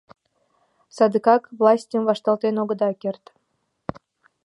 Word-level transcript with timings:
Садыгак 0.95 1.43
властьым 1.59 2.03
вашталтен 2.09 2.55
огыда 2.61 2.89
керт! 3.01 3.23